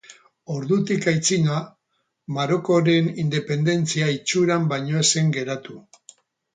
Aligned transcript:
Ordutik 0.53 1.05
aitzina, 1.11 1.57
Marokoren 2.39 3.13
independentzia 3.27 4.11
itxuran 4.19 4.69
baino 4.77 5.07
ez 5.07 5.09
zen 5.17 5.35
geratu. 5.41 5.83